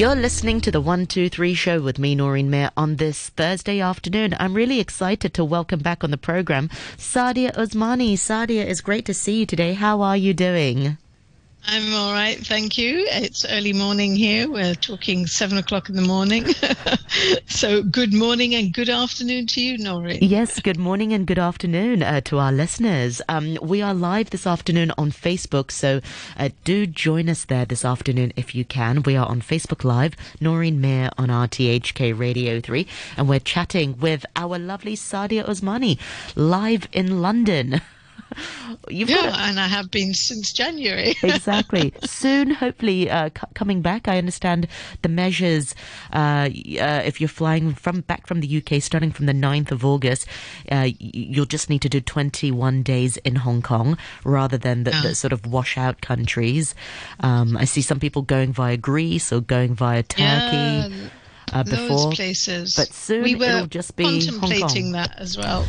[0.00, 4.34] You're listening to the 123 show with me, Noreen Mehra, on this Thursday afternoon.
[4.40, 8.14] I'm really excited to welcome back on the program Sadia Osmani.
[8.14, 9.74] Sadia, it's great to see you today.
[9.74, 10.96] How are you doing?
[11.66, 13.06] I'm all right, thank you.
[13.10, 14.50] It's early morning here.
[14.50, 16.46] We're talking seven o'clock in the morning.
[17.46, 20.18] so, good morning and good afternoon to you, Noreen.
[20.22, 23.20] Yes, good morning and good afternoon uh, to our listeners.
[23.28, 26.00] Um, we are live this afternoon on Facebook, so
[26.38, 29.02] uh, do join us there this afternoon if you can.
[29.02, 32.86] We are on Facebook Live, Noreen Mehra on RTHK Radio 3,
[33.18, 35.98] and we're chatting with our lovely Sadia Osmani
[36.34, 37.82] live in London.
[38.88, 41.14] You've yeah, and I have been since January.
[41.22, 41.92] exactly.
[42.04, 44.08] Soon, hopefully, uh, c- coming back.
[44.08, 44.68] I understand
[45.02, 45.74] the measures.
[46.12, 46.48] Uh,
[46.80, 50.26] uh, if you're flying from back from the UK, starting from the 9th of August,
[50.70, 55.14] uh, you'll just need to do 21 days in Hong Kong rather than the, the
[55.14, 56.74] sort of washout countries.
[57.20, 60.22] Um, I see some people going via Greece or going via Turkey.
[60.22, 60.88] Yeah.
[61.52, 62.76] Uh, before, Those places.
[62.76, 65.66] But soon we were it'll just be contemplating that as well.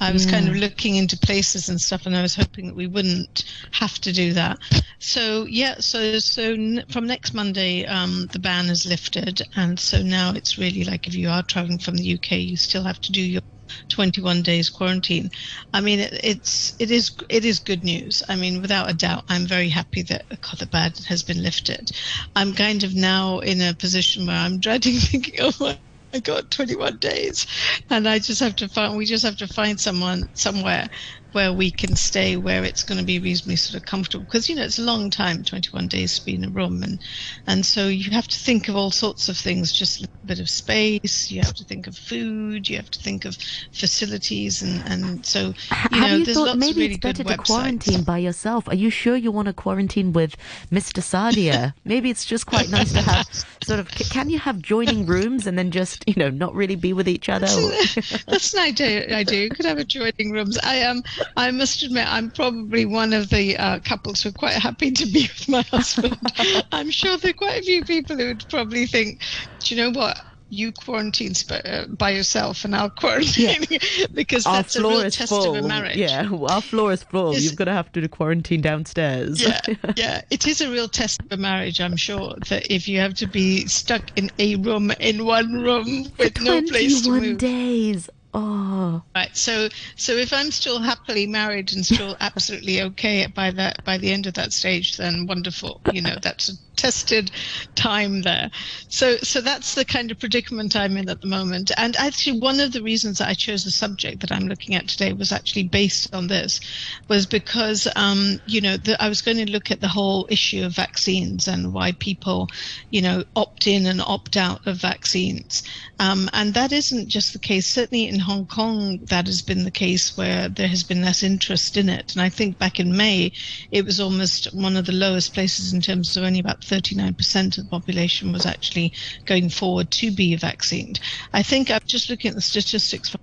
[0.00, 0.26] I was yeah.
[0.26, 3.98] kind of looking into places and stuff, and I was hoping that we wouldn't have
[4.00, 4.58] to do that.
[5.00, 10.02] So yeah, so so n- from next Monday, um, the ban is lifted, and so
[10.02, 13.12] now it's really like if you are traveling from the UK, you still have to
[13.12, 13.42] do your
[13.88, 15.30] 21 days quarantine.
[15.72, 18.22] I mean, it, it's it is it is good news.
[18.28, 20.26] I mean, without a doubt, I'm very happy that
[20.58, 21.90] the ban has been lifted.
[22.34, 25.78] I'm kind of now in a position where I'm dreading thinking, oh my
[26.14, 27.46] I got 21 days,
[27.90, 28.96] and I just have to find.
[28.96, 30.88] We just have to find someone somewhere
[31.34, 34.54] where we can stay where it's going to be reasonably sort of comfortable because you
[34.54, 37.00] know it's a long time 21 days to be in a room and
[37.46, 40.48] and so you have to think of all sorts of things just a bit of
[40.48, 43.36] space you have to think of food you have to think of
[43.72, 47.02] facilities and and so you have know you there's thought lots maybe of really it's
[47.02, 47.46] better good to websites.
[47.46, 48.68] quarantine by yourself?
[48.68, 50.36] Are you sure you want to quarantine with
[50.70, 51.74] mr sadia?
[51.84, 53.26] Maybe it's just quite nice to have
[53.62, 56.92] sort of can you have joining rooms and then just you know not really be
[56.92, 60.58] with each other that's, that's an idea i do could have a joining rooms.
[60.58, 61.04] I am um,
[61.36, 65.06] I must admit, I'm probably one of the uh, couples who are quite happy to
[65.06, 66.18] be with my husband.
[66.72, 69.20] I'm sure there are quite a few people who would probably think,
[69.60, 70.16] do you know what?
[70.50, 74.06] You quarantine sp- uh, by yourself, and I'll quarantine yeah.
[74.14, 75.56] because our that's a real test full.
[75.56, 75.96] of a marriage.
[75.96, 77.34] Yeah, our floor is full.
[77.34, 79.42] You've got to have to do quarantine downstairs.
[79.42, 79.60] Yeah,
[79.96, 81.80] yeah, it is a real test of a marriage.
[81.80, 86.12] I'm sure that if you have to be stuck in a room in one room
[86.18, 87.38] with no place to move.
[87.38, 88.08] days.
[88.34, 89.00] Oh.
[89.14, 89.36] Right.
[89.36, 94.10] So so if I'm still happily married and still absolutely okay by that by the
[94.10, 95.80] end of that stage, then wonderful.
[95.92, 97.30] You know, that's a tested
[97.76, 98.50] time there.
[98.88, 101.70] So so that's the kind of predicament I'm in at the moment.
[101.76, 104.88] And actually one of the reasons that I chose the subject that I'm looking at
[104.88, 106.60] today was actually based on this,
[107.06, 110.64] was because um, you know, the, I was going to look at the whole issue
[110.64, 112.48] of vaccines and why people,
[112.90, 115.62] you know, opt in and opt out of vaccines.
[116.00, 117.66] Um, and that isn't just the case.
[117.68, 121.76] Certainly in Hong Kong, that has been the case where there has been less interest
[121.76, 122.12] in it.
[122.14, 123.32] And I think back in May,
[123.70, 127.64] it was almost one of the lowest places in terms of only about 39% of
[127.64, 128.92] the population was actually
[129.26, 131.00] going forward to be vaccinated.
[131.32, 133.14] I think I'm just looking at the statistics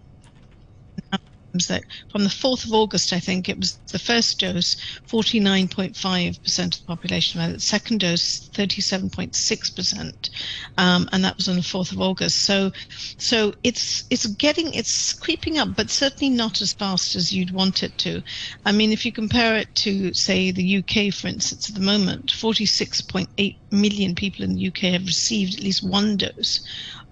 [1.67, 4.75] that from the 4th of August, I think it was the first dose,
[5.09, 10.29] 49.5% of the population had it, second dose, 37.6%,
[10.77, 12.45] um, and that was on the 4th of August.
[12.45, 12.71] So,
[13.17, 17.83] so it's it's getting it's creeping up, but certainly not as fast as you'd want
[17.83, 18.21] it to.
[18.65, 22.31] I mean, if you compare it to say the UK, for instance, at the moment,
[22.31, 26.61] 46.8 million people in the UK have received at least one dose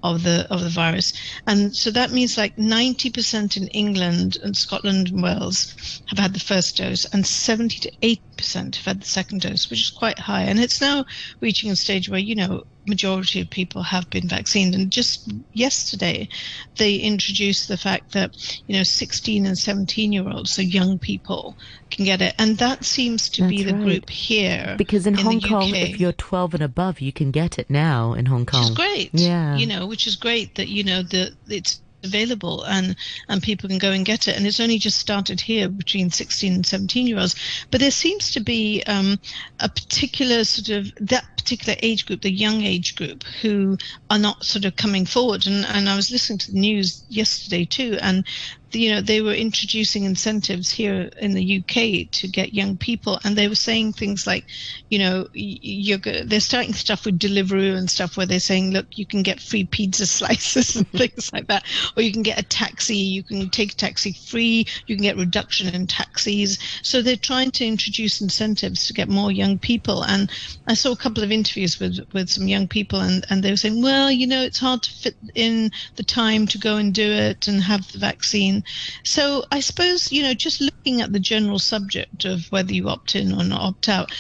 [0.02, 1.14] of the of the virus,
[1.46, 6.40] and so that means like 90% in England and Scotland and Wales have had the
[6.40, 10.20] first dose, and 70 to 80 percent have had the second dose, which is quite
[10.20, 11.06] high, and it's now
[11.42, 14.80] reaching a stage where you know majority of people have been vaccinated.
[14.80, 16.28] And just yesterday,
[16.78, 18.36] they introduced the fact that
[18.68, 21.58] you know 16 and 17 year olds, so young people,
[22.00, 23.84] can get it, and that seems to That's be the right.
[23.84, 24.76] group here.
[24.78, 25.90] Because in, in Hong Kong, UK.
[25.90, 28.62] if you're 12 and above, you can get it now in Hong Kong.
[28.62, 29.10] Which is great.
[29.14, 29.58] Yeah.
[29.58, 32.96] You know, which is great that you know that it's available and
[33.28, 36.54] and people can go and get it and it's only just started here between 16
[36.54, 37.36] and 17 year olds
[37.72, 39.20] but there seems to be um,
[39.60, 43.78] a particular sort of that particular age group the young age group who
[44.10, 47.66] are not sort of coming forward and and I was listening to the news yesterday
[47.66, 48.24] too and
[48.72, 53.36] you know, they were introducing incentives here in the UK to get young people, and
[53.36, 54.46] they were saying things like,
[54.90, 59.06] you know, you're they're starting stuff with Deliveroo and stuff where they're saying, look, you
[59.06, 61.64] can get free pizza slices and things like that,
[61.98, 65.18] or you can get a taxi, you can take a taxi free, you can get
[65.18, 66.60] reduction in taxis.
[66.84, 70.04] So they're trying to introduce incentives to get more young people.
[70.04, 70.32] And
[70.68, 73.58] I saw a couple of interviews with with some young people, and and they were
[73.58, 77.12] saying, well, you know, it's hard to fit in the time to go and do
[77.12, 78.59] it and have the vaccine.
[79.04, 83.16] So I suppose, you know, just looking at the general subject of whether you opt
[83.16, 84.12] in or not opt out,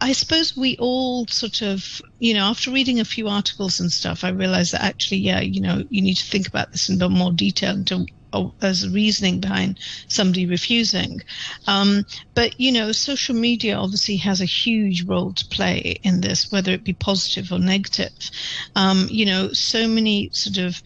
[0.00, 4.24] I suppose we all sort of, you know, after reading a few articles and stuff,
[4.24, 7.32] I realized that actually, yeah, you know, you need to think about this in more
[7.32, 8.06] detail to
[8.60, 9.78] as a reasoning behind
[10.08, 11.20] somebody refusing.
[11.66, 12.04] Um,
[12.34, 16.72] but you know, social media obviously has a huge role to play in this, whether
[16.72, 18.12] it be positive or negative.
[18.74, 20.82] Um, you know, so many sort of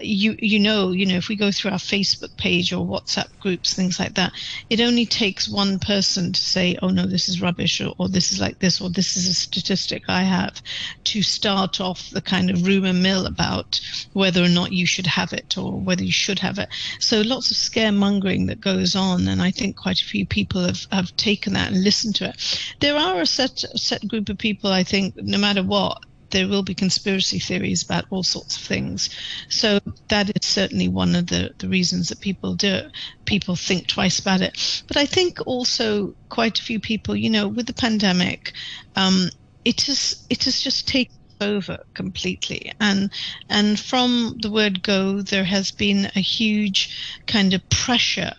[0.00, 3.74] you you know you know if we go through our facebook page or whatsapp groups
[3.74, 4.32] things like that
[4.68, 8.30] it only takes one person to say oh no this is rubbish or, or this
[8.30, 10.62] is like this or this is a statistic i have
[11.04, 13.80] to start off the kind of rumor mill about
[14.12, 16.68] whether or not you should have it or whether you should have it.
[17.00, 20.86] So lots of scaremongering that goes on and i think quite a few people have,
[20.90, 22.60] have taken that and listened to it.
[22.80, 25.98] There are a set set group of people i think no matter what
[26.30, 29.10] there will be conspiracy theories about all sorts of things.
[29.48, 32.92] So that is certainly one of the, the reasons that people do it.
[33.24, 34.82] People think twice about it.
[34.86, 38.52] But I think also quite a few people, you know, with the pandemic,
[38.96, 39.30] um,
[39.64, 40.26] it has
[40.60, 43.10] just taken over completely and
[43.48, 48.34] and from the word go there has been a huge kind of pressure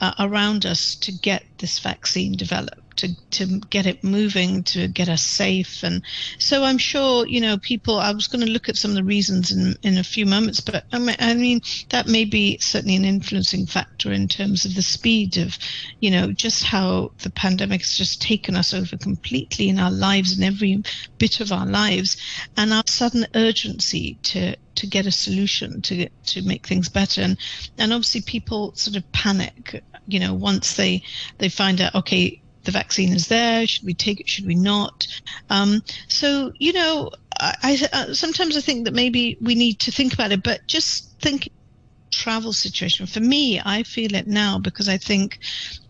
[0.00, 5.08] uh, around us to get this vaccine developed to, to get it moving, to get
[5.08, 5.82] us safe.
[5.82, 6.02] And
[6.38, 9.04] so I'm sure, you know, people, I was going to look at some of the
[9.04, 11.60] reasons in, in a few moments, but I mean, I mean,
[11.90, 15.58] that may be certainly an influencing factor in terms of the speed of,
[16.00, 20.32] you know, just how the pandemic has just taken us over completely in our lives
[20.32, 20.82] and every
[21.18, 22.16] bit of our lives
[22.56, 27.36] and our sudden urgency to, to get a solution to to make things better and
[27.76, 31.02] and obviously people sort of panic you know once they
[31.38, 33.66] they find out okay the vaccine is there.
[33.66, 34.28] Should we take it?
[34.28, 35.06] Should we not?
[35.48, 39.92] Um, so, you know, I, I uh, sometimes I think that maybe we need to
[39.92, 41.48] think about it, but just think
[42.10, 43.06] travel situation.
[43.06, 45.38] For me, I feel it now because I think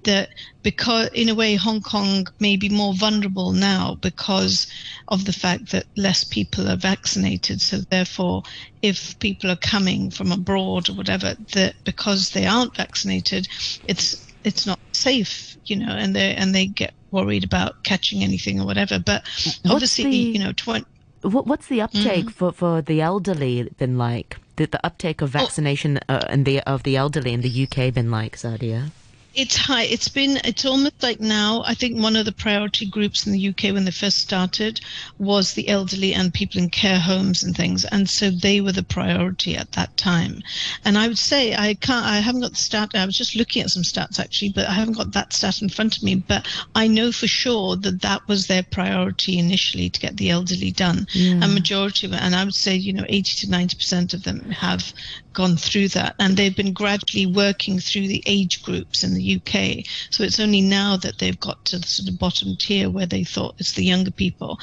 [0.04, 0.28] that
[0.62, 4.66] because in a way Hong Kong may be more vulnerable now because
[5.08, 7.60] of the fact that less people are vaccinated.
[7.60, 8.42] So therefore,
[8.82, 13.48] if people are coming from abroad or whatever, that because they aren't vaccinated,
[13.88, 18.60] it's it's not safe, you know, and they and they get worried about catching anything
[18.60, 18.98] or whatever.
[18.98, 20.86] But what's obviously, the, you know, tw-
[21.22, 22.32] what, what's the uptake mm.
[22.32, 24.36] for, for the elderly been like?
[24.56, 26.14] The, the uptake of vaccination oh.
[26.14, 28.90] uh, and the of the elderly in the UK been like, Sadia?
[29.34, 29.84] It's high.
[29.84, 33.48] It's been, it's almost like now, I think one of the priority groups in the
[33.48, 34.80] UK when they first started
[35.18, 37.84] was the elderly and people in care homes and things.
[37.84, 40.42] And so they were the priority at that time.
[40.84, 43.62] And I would say, I can't, I haven't got the stat, I was just looking
[43.62, 46.16] at some stats actually, but I haven't got that stat in front of me.
[46.16, 50.72] But I know for sure that that was their priority initially to get the elderly
[50.72, 51.06] done.
[51.12, 51.44] Yeah.
[51.44, 54.50] A majority of it, and I would say, you know, 80 to 90% of them
[54.50, 54.92] have
[55.32, 56.14] gone through that.
[56.18, 59.86] And they've been gradually working through the age groups in the UK.
[60.10, 63.24] So it's only now that they've got to the sort of bottom tier where they
[63.24, 64.58] thought it's the younger people.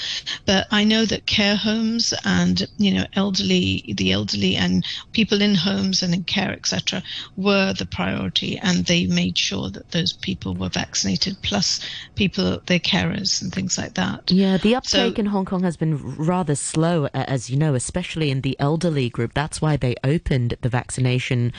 [0.46, 5.56] But I know that care homes and you know elderly, the elderly and people in
[5.56, 7.04] homes and in care, etc.,
[7.36, 11.80] were the priority, and they made sure that those people were vaccinated, plus
[12.16, 14.30] people their carers and things like that.
[14.32, 18.32] Yeah, the uptake so, in Hong Kong has been rather slow, as you know, especially
[18.32, 19.34] in the elderly group.
[19.34, 21.54] That's why they opened the vaccination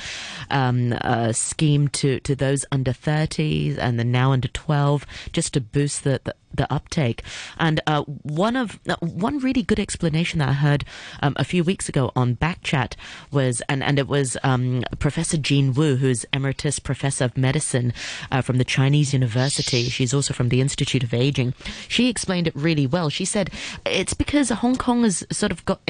[0.50, 5.54] um, uh, scheme to to those under under 30s and then now under 12 just
[5.54, 7.22] to boost the, the the uptake.
[7.58, 10.84] And uh, one of uh, one really good explanation that I heard
[11.22, 12.94] um, a few weeks ago on Backchat
[13.30, 17.92] was, and and it was um, Professor Jean Woo, who's emeritus professor of medicine
[18.32, 19.90] uh, from the Chinese University.
[19.90, 21.52] She's also from the Institute of Aging.
[21.86, 23.10] She explained it really well.
[23.10, 23.50] She said
[23.84, 25.80] it's because Hong Kong has sort of got.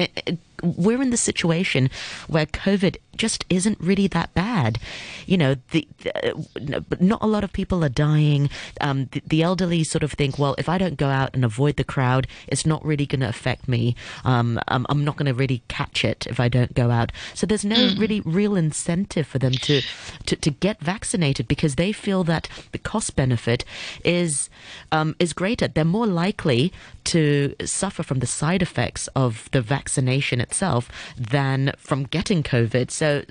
[0.63, 1.89] We're in the situation
[2.27, 4.79] where COVID just isn't really that bad.
[5.27, 8.49] You know, the, the not a lot of people are dying.
[8.81, 11.75] Um, the, the elderly sort of think, well, if I don't go out and avoid
[11.75, 13.95] the crowd, it's not really going to affect me.
[14.23, 17.11] Um, I'm, I'm, not going to really catch it if I don't go out.
[17.33, 17.99] So there's no mm.
[17.99, 19.81] really real incentive for them to,
[20.25, 23.65] to, to get vaccinated because they feel that the cost benefit
[24.03, 24.49] is
[24.91, 25.67] um, is greater.
[25.67, 26.71] They're more likely
[27.09, 32.91] to suffer from the side effects of the vaccination itself than from getting COVID.
[32.91, 33.23] So,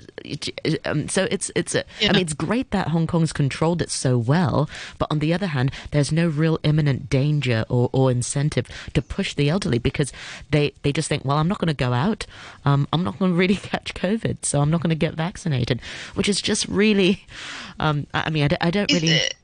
[0.83, 2.09] um, so it's it's a, yeah.
[2.09, 5.47] I mean it's great that Hong Kong's controlled it so well, but on the other
[5.47, 10.11] hand, there's no real imminent danger or, or incentive to push the elderly because
[10.51, 12.25] they they just think, well, I'm not going to go out,
[12.65, 15.79] um, I'm not going to really catch COVID, so I'm not going to get vaccinated,
[16.15, 17.25] which is just really,
[17.79, 19.11] um, I mean, I, I don't really.
[19.11, 19.35] It,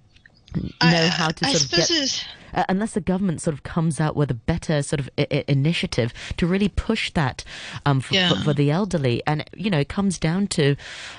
[0.56, 4.16] know I, how to sort of get uh, unless the government sort of comes out
[4.16, 7.44] with a better sort of I- I initiative to really push that
[7.86, 8.30] um, for, yeah.
[8.30, 9.22] for, for, the elderly.
[9.28, 10.76] And, you know, it comes down to,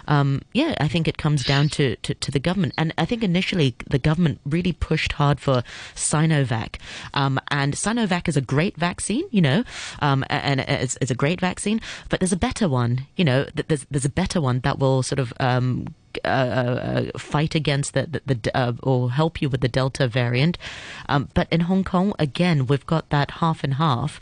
[0.08, 2.72] um, yeah, I think it comes down to, to, to, the government.
[2.78, 5.62] And I think initially the government really pushed hard for
[5.94, 6.76] Sinovac.
[7.12, 9.64] Um, and Sinovac is a great vaccine, you know,
[10.00, 13.86] um, and it's, it's, a great vaccine, but there's a better one, you know, there's,
[13.90, 18.34] there's a better one that will sort of um, uh, uh, fight against the, the,
[18.34, 20.58] the uh, or help you with the Delta variant.
[21.08, 24.20] Um, but in Hong Kong, again, we've got that half and half.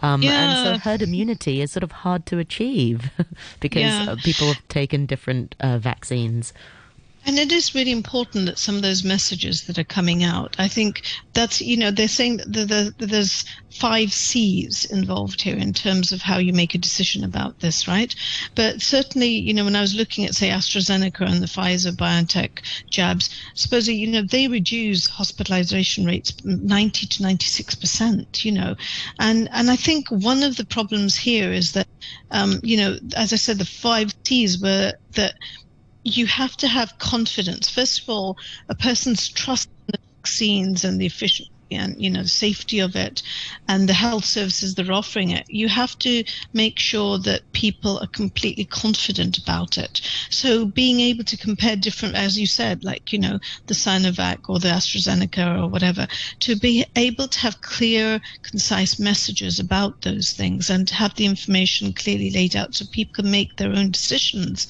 [0.00, 0.32] Um, yeah.
[0.32, 3.10] And so herd immunity is sort of hard to achieve
[3.60, 4.12] because yeah.
[4.12, 6.52] Uh, people have taken different uh, vaccines.
[7.26, 10.68] And it is really important that some of those messages that are coming out, I
[10.68, 11.02] think
[11.32, 16.12] that's, you know, they're saying that the, the, there's five C's involved here in terms
[16.12, 18.14] of how you make a decision about this, right?
[18.54, 22.60] But certainly, you know, when I was looking at, say, AstraZeneca and the Pfizer BioNTech
[22.90, 28.76] jabs, supposedly, you know, they reduce hospitalization rates 90 to 96%, you know.
[29.18, 31.88] And, and I think one of the problems here is that,
[32.30, 35.34] um, you know, as I said, the five C's were that
[36.04, 37.70] you have to have confidence.
[37.70, 38.36] First of all,
[38.68, 42.96] a person's trust in the vaccines and the efficient and you know the safety of
[42.96, 43.22] it
[43.68, 45.44] and the health services that are offering it.
[45.48, 50.00] You have to make sure that people are completely confident about it.
[50.30, 54.58] So being able to compare different as you said like you know the sinovac or
[54.58, 56.06] the astrazeneca or whatever
[56.40, 61.26] to be able to have clear concise messages about those things and to have the
[61.26, 64.68] information clearly laid out so people can make their own decisions.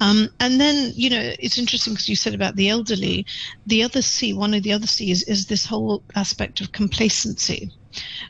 [0.00, 3.26] Um, and then you know it's interesting because you said about the elderly.
[3.66, 6.70] The other c one of the other c is, is this whole aspect aspect of
[6.72, 7.72] complacency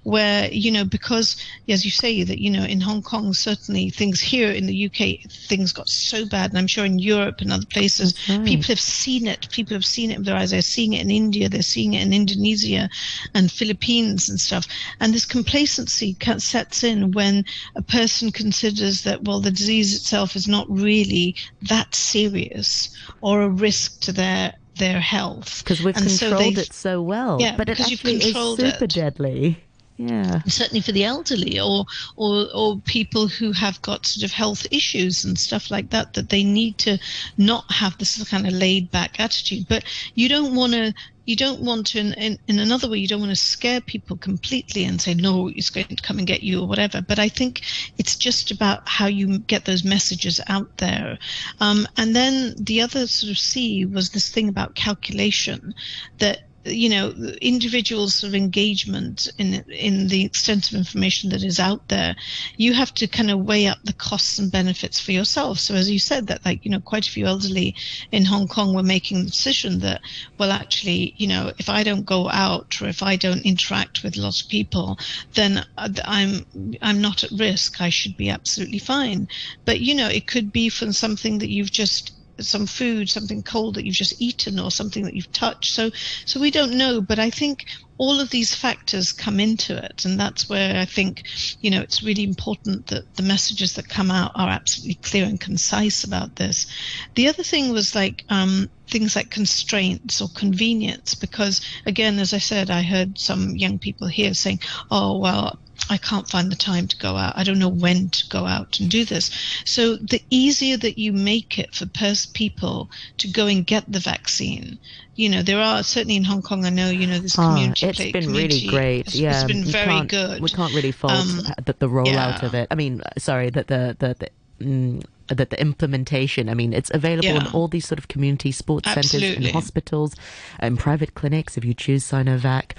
[0.04, 1.36] where you know because
[1.68, 5.30] as you say that you know in hong kong certainly things here in the uk
[5.48, 8.46] things got so bad and i'm sure in europe and other places right.
[8.46, 9.48] people have seen it.
[9.50, 10.52] People have seen it with their eyes.
[10.52, 11.48] They're seeing it in india.
[11.48, 12.88] They're seeing it in indonesia
[13.34, 14.66] and philippines and stuff.
[15.00, 17.44] And this complacency sets in when
[17.74, 23.48] a person considers that well the disease itself is not really that serious or a
[23.48, 27.40] risk to their their health because we've and controlled so it so well.
[27.40, 29.62] Yeah, but it actually is super deadly.
[29.98, 31.86] Yeah, certainly for the elderly or
[32.16, 36.28] or or people who have got sort of health issues and stuff like that, that
[36.28, 36.98] they need to
[37.38, 39.66] not have this kind of laid back attitude.
[39.68, 39.84] But
[40.14, 40.92] you don't want to
[41.26, 44.84] you don't want to, in, in another way, you don't want to scare people completely
[44.84, 47.02] and say, no, it's going to come and get you or whatever.
[47.02, 47.62] But I think
[47.98, 51.18] it's just about how you get those messages out there.
[51.58, 55.74] Um, and then the other sort of C was this thing about calculation
[56.18, 61.58] that you know individual sort of engagement in in the extent of information that is
[61.58, 62.14] out there
[62.56, 65.58] you have to kind of weigh up the costs and benefits for yourself.
[65.58, 67.74] So as you said that like you know quite a few elderly
[68.12, 70.00] in hong kong were making the decision that
[70.38, 74.16] well actually you know if i don't go out or if i don't interact with
[74.16, 74.98] lots of people
[75.34, 76.46] then uh, i'm
[76.82, 77.80] i'm not at risk.
[77.80, 79.28] I should be absolutely fine.
[79.64, 83.74] But you know it could be from something that you've just some food, something cold
[83.74, 85.72] that you've just eaten or something that you've touched.
[85.72, 85.90] So,
[86.24, 87.66] so we don't know, but I think
[87.98, 90.04] all of these factors come into it.
[90.04, 91.24] And that's where I think,
[91.60, 95.40] you know, it's really important that the messages that come out are absolutely clear and
[95.40, 96.66] concise about this.
[97.14, 102.38] The other thing was like, um, things like constraints or convenience, because again, as I
[102.38, 106.88] said, I heard some young people here saying, oh, well, I can't find the time
[106.88, 107.36] to go out.
[107.36, 109.30] I don't know when to go out and do this.
[109.64, 114.00] So the easier that you make it for pers- people to go and get the
[114.00, 114.78] vaccine,
[115.14, 116.64] you know, there are certainly in Hong Kong.
[116.64, 117.86] I know, you know, this community.
[117.86, 119.06] Oh, it's been really great.
[119.06, 120.42] It's, yeah, it's been very good.
[120.42, 122.46] We can't really fault um, the, the rollout yeah.
[122.46, 122.68] of it.
[122.70, 127.28] I mean, sorry that the the, the mm, that the implementation, I mean, it's available
[127.28, 127.46] yeah.
[127.46, 129.28] in all these sort of community sports Absolutely.
[129.28, 130.16] centres, and hospitals,
[130.58, 132.72] and private clinics if you choose Sinovac.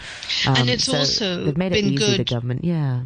[0.48, 2.20] Um, and it's so also they've made it easy, good.
[2.20, 3.04] the government, yeah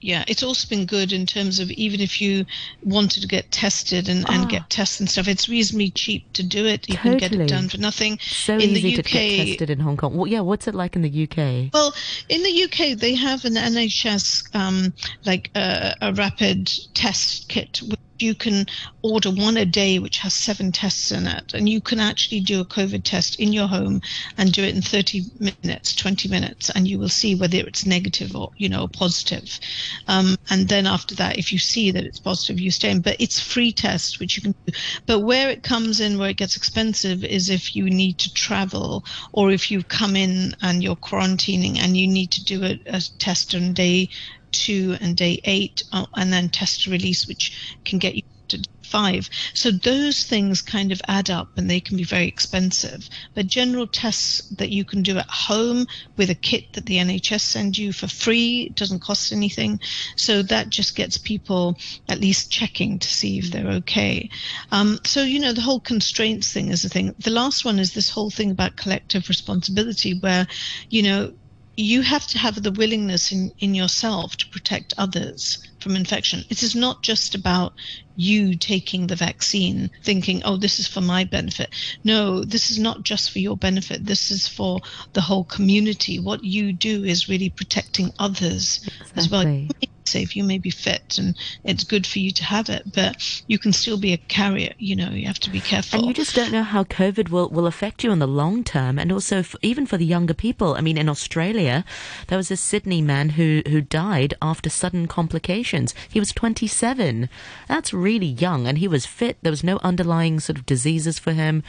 [0.00, 2.46] yeah, it's also been good in terms of even if you
[2.82, 4.66] wanted to get tested and, and get ah.
[4.68, 6.88] tests and stuff, it's reasonably cheap to do it.
[6.88, 7.20] You totally.
[7.20, 8.18] can get it done for nothing.
[8.20, 10.16] So in easy the UK, to get tested in Hong Kong.
[10.16, 11.72] Well, yeah, what's it like in the UK?
[11.72, 11.94] Well,
[12.28, 14.94] in the UK, they have an NHS um,
[15.26, 17.82] like uh, a rapid test kit
[18.22, 18.66] you can
[19.02, 22.60] order one a day which has seven tests in it and you can actually do
[22.60, 24.00] a covid test in your home
[24.36, 28.34] and do it in 30 minutes 20 minutes and you will see whether it's negative
[28.34, 29.58] or you know positive.
[30.06, 33.00] Um, and then after that if you see that it's positive you stay in.
[33.00, 34.72] But it's free test which you can do.
[35.06, 39.04] But where it comes in where it gets expensive is if you need to travel
[39.32, 43.00] or if you come in and you're quarantining and you need to do a, a
[43.18, 44.08] test on day
[44.52, 49.30] two and day eight, uh, and then test release, which can get you to five.
[49.54, 53.08] So those things kind of add up and they can be very expensive.
[53.34, 57.40] But general tests that you can do at home with a kit that the NHS
[57.40, 59.80] send you for free it doesn't cost anything.
[60.16, 61.76] So that just gets people
[62.08, 64.28] at least checking to see if they're okay.
[64.72, 67.14] Um, so, you know, the whole constraints thing is a thing.
[67.18, 70.46] The last one is this whole thing about collective responsibility where,
[70.88, 71.32] you know,
[71.80, 76.44] you have to have the willingness in, in yourself to protect others from infection.
[76.48, 77.72] It is not just about
[78.16, 81.70] you taking the vaccine thinking, oh, this is for my benefit.
[82.04, 84.04] No, this is not just for your benefit.
[84.04, 84.80] This is for
[85.14, 86.18] the whole community.
[86.18, 89.12] What you do is really protecting others exactly.
[89.16, 90.36] as well safe.
[90.36, 93.72] You may be fit and it's good for you to have it, but you can
[93.72, 94.74] still be a carrier.
[94.78, 96.00] You know, you have to be careful.
[96.00, 98.98] And you just don't know how COVID will, will affect you in the long term.
[98.98, 100.74] And also, even for the younger people.
[100.74, 101.84] I mean, in Australia,
[102.26, 105.69] there was a Sydney man who, who died after sudden complications.
[106.08, 107.28] He was 27.
[107.68, 108.66] That's really young.
[108.66, 109.38] And he was fit.
[109.42, 111.62] There was no underlying sort of diseases for him.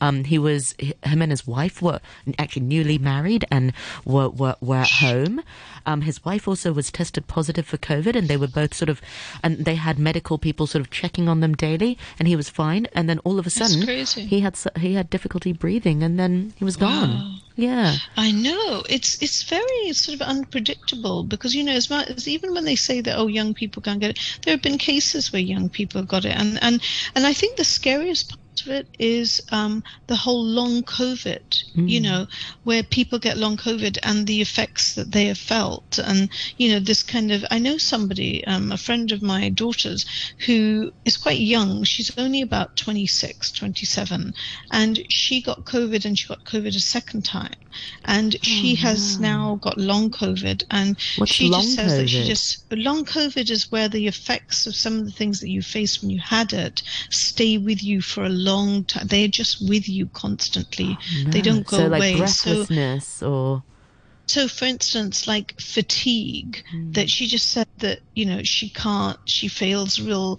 [0.00, 2.00] Um, he was, him and his wife were
[2.38, 3.72] actually newly married and
[4.04, 5.42] were, were, were at home.
[5.86, 9.00] Um, his wife also was tested positive for COVID, and they were both sort of,
[9.42, 12.86] and they had medical people sort of checking on them daily, and he was fine.
[12.92, 16.64] And then all of a sudden, he had he had difficulty breathing, and then he
[16.64, 17.10] was gone.
[17.10, 17.34] Wow.
[17.56, 18.84] Yeah, I know.
[18.88, 22.76] It's it's very sort of unpredictable because you know as much as even when they
[22.76, 26.02] say that oh young people can't get it, there have been cases where young people
[26.02, 26.82] got it, and and
[27.14, 31.88] and I think the scariest part of it is um, the whole long COVID, mm.
[31.88, 32.26] you know,
[32.64, 35.98] where people get long COVID and the effects that they have felt.
[35.98, 40.06] And, you know, this kind of, I know somebody, um, a friend of my daughter's,
[40.46, 41.84] who is quite young.
[41.84, 44.34] She's only about 26, 27.
[44.70, 47.54] And she got COVID and she got COVID a second time.
[48.04, 50.64] And she oh, has now got long COVID.
[50.70, 51.96] And What's she just says COVID?
[51.96, 55.48] that she just, long COVID is where the effects of some of the things that
[55.48, 58.47] you face when you had it stay with you for a long
[58.84, 59.06] time.
[59.06, 60.98] They're just with you constantly.
[61.24, 61.30] No.
[61.30, 62.18] They don't go so, like away.
[62.18, 63.62] Breathlessness so, or
[64.28, 66.92] so for instance like fatigue mm.
[66.92, 70.38] that she just said that you know she can't she feels real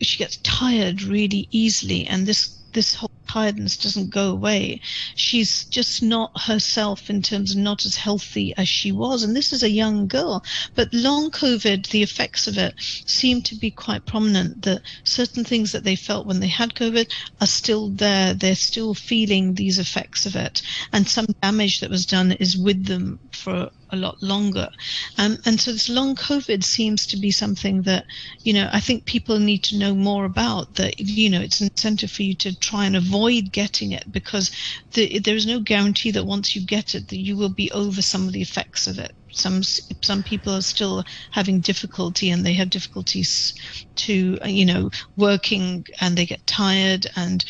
[0.00, 4.80] she gets tired really easily and this this whole tiredness doesn't go away.
[5.14, 9.22] She's just not herself in terms of not as healthy as she was.
[9.22, 10.44] And this is a young girl.
[10.74, 15.72] But long COVID, the effects of it seem to be quite prominent that certain things
[15.72, 18.34] that they felt when they had COVID are still there.
[18.34, 20.62] They're still feeling these effects of it.
[20.92, 24.68] And some damage that was done is with them for a lot longer.
[25.16, 28.04] Um, and so this long COVID seems to be something that,
[28.42, 31.68] you know, I think people need to know more about that, you know, it's an
[31.68, 34.50] incentive for you to try and avoid getting it because
[34.92, 38.02] the, there is no guarantee that once you get it, that you will be over
[38.02, 39.12] some of the effects of it.
[39.30, 43.54] Some some people are still having difficulty and they have difficulties
[43.96, 47.44] to you know working and they get tired and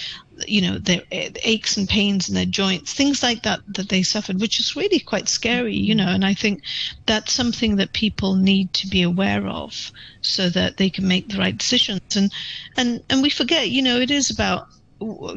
[0.47, 4.03] you know their eh, aches and pains in their joints things like that that they
[4.03, 6.07] suffered which is really quite scary you mm-hmm.
[6.07, 6.63] know and i think
[7.07, 11.39] that's something that people need to be aware of so that they can make the
[11.39, 12.17] right decisions.
[12.17, 12.33] And
[12.77, 14.69] and and we forget you know it is about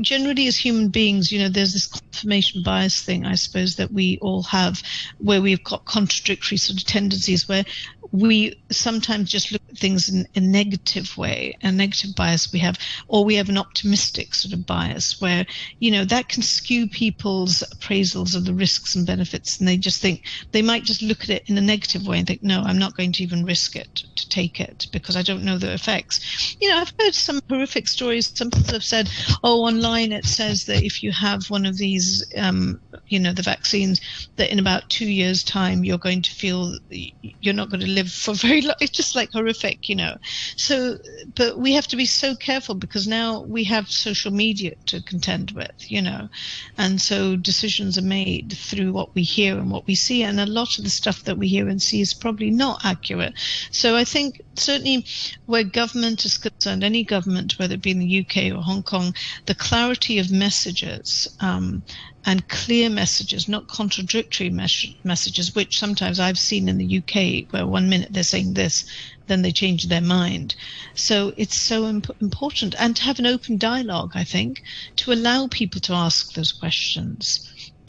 [0.02, 4.18] generally as human beings you know there's this confirmation bias thing i suppose that we
[4.20, 4.82] all have
[5.20, 7.64] where we've got contradictory sort of tendencies where
[8.12, 12.78] we sometimes just look at things in a negative way, a negative bias we have,
[13.08, 15.45] or we have an optimistic sort of bias where,
[15.80, 19.60] you know, that can skew people's appraisals of the risks and benefits.
[19.60, 22.28] And they just think they might just look at it in a negative way and
[22.28, 25.43] think, no, I'm not going to even risk it to take it because I don't
[25.43, 26.58] know the effects.
[26.60, 28.32] You know, I've heard some horrific stories.
[28.36, 29.10] Some people have said,
[29.43, 33.41] oh, online it says that if you have one of these, um, you know, the
[33.41, 34.02] vaccines,
[34.36, 38.01] that in about two years' time, you're going to feel you're not going to live
[38.02, 38.76] live for very long.
[38.80, 40.18] It's just like horrific, you know.
[40.56, 40.98] So,
[41.36, 45.52] but we have to be so careful because now we have social media to contend
[45.52, 46.30] with, you know,
[46.78, 50.46] and so decisions are made through what we hear and what we see, and a
[50.46, 53.34] lot of the stuff that we hear and see is probably not accurate.
[53.72, 55.06] So I think certainly
[55.46, 59.14] where government is concerned, any government, whether it be in the UK or Hong Kong,
[59.46, 61.84] the clarity of messages um,
[62.26, 67.66] and clear messages, not contradictory mes- messages, which sometimes I've seen in the UK, where
[67.66, 68.86] one minute they're saying this,
[69.28, 70.56] then they change their mind.
[70.96, 74.62] So it's so imp- important, and to have an open dialogue, I think,
[74.98, 77.40] to allow people to ask those questions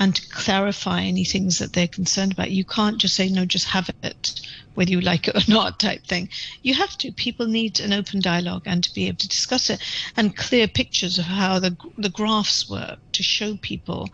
[0.02, 2.50] and to clarify any things that they're concerned about.
[2.50, 4.40] You can't just say, no, just have it,
[4.74, 6.28] whether you like it or not, type thing.
[6.62, 7.12] You have to.
[7.12, 9.80] People need an open dialogue and to be able to discuss it
[10.16, 14.08] and clear pictures of how the, the graphs work to show people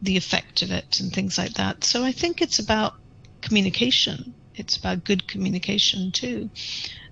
[0.00, 1.84] the effect of it and things like that.
[1.84, 2.94] So I think it's about
[3.42, 4.32] communication.
[4.54, 6.48] It's about good communication too.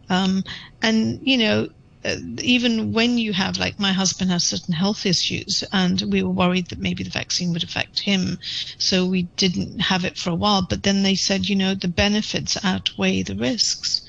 [0.08, 0.42] Um,
[0.80, 1.68] and, you know,
[2.04, 6.30] uh, even when you have like my husband has certain health issues and we were
[6.30, 8.38] worried that maybe the vaccine would affect him
[8.78, 11.88] so we didn't have it for a while but then they said you know the
[11.88, 14.02] benefits outweigh the risks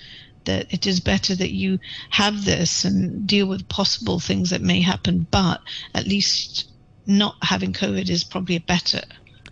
[0.46, 1.80] that it is better that you
[2.10, 5.62] have this and deal with possible things that may happen but
[5.94, 6.66] at least
[7.06, 9.02] not having covid is probably a better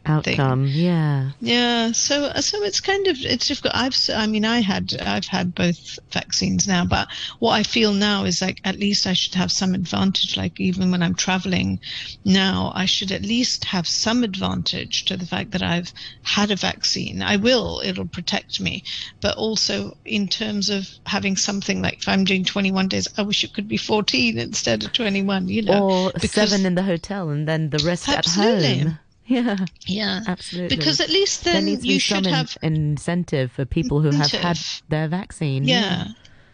[0.06, 0.66] outcome.
[0.66, 0.76] Thing.
[0.76, 1.32] Yeah.
[1.40, 1.92] Yeah.
[1.92, 3.76] So so it's kind of it's difficult.
[3.76, 7.08] I've I mean I had I've had both vaccines now, but
[7.40, 10.38] what I feel now is like at least I should have some advantage.
[10.38, 11.80] Like even when I'm traveling
[12.26, 16.56] now, I should at least have some advantage to the fact that I've had a
[16.56, 17.22] vaccine.
[17.22, 17.82] I will.
[17.84, 18.84] It'll protect me,
[19.22, 23.44] but also in terms of having something like if I'm doing 21 days, I wish
[23.44, 25.48] it could be 14 instead of 21.
[25.48, 28.66] You know, or seven in the hotel and then the rest absolutely.
[28.66, 29.00] at home.
[29.26, 29.58] Yeah.
[29.86, 30.22] Yeah.
[30.28, 30.76] Absolutely.
[30.76, 34.42] Because at least then you should have incentive for people who incentive.
[34.42, 35.64] have had their vaccine.
[35.64, 35.80] Yeah.
[35.80, 36.08] yeah.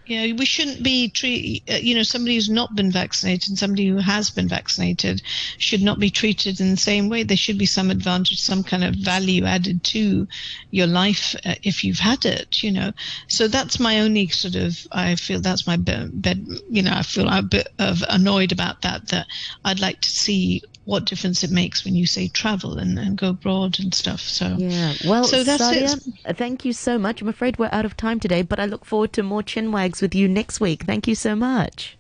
[0.08, 1.64] Yeah, we shouldn't be treat.
[1.70, 5.22] Uh, you know, somebody who's not been vaccinated and somebody who has been vaccinated
[5.58, 7.24] should not be treated in the same way.
[7.24, 10.26] There should be some advantage, some kind of value added to
[10.72, 12.64] your life uh, if you've had it.
[12.64, 12.94] You know,
[13.28, 14.88] so that's my only sort of.
[14.94, 16.22] I feel that's my bed.
[16.22, 19.10] bed you know, I feel a bit of annoyed about that.
[19.10, 19.28] That
[19.66, 23.30] I'd like to see what difference it makes when you say travel and, and go
[23.32, 24.22] abroad and stuff.
[24.22, 26.38] So yeah, well, so that's Sadia, it.
[26.38, 27.22] thank you so much.
[27.22, 30.16] I'm afraid we're out of time today, but I look forward to more chinwags with
[30.16, 30.84] you next week.
[30.84, 31.98] Thank you so much.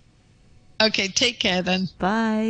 [0.82, 1.89] Okay, take care then.
[2.00, 2.45] Bye.